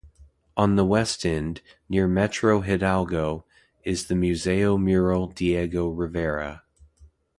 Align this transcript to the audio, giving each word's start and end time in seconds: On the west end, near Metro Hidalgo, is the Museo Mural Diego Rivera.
On 0.57 0.77
the 0.77 0.83
west 0.83 1.27
end, 1.27 1.61
near 1.87 2.07
Metro 2.07 2.61
Hidalgo, 2.61 3.45
is 3.83 4.07
the 4.07 4.15
Museo 4.15 4.75
Mural 4.75 5.27
Diego 5.27 5.89
Rivera. 5.89 6.63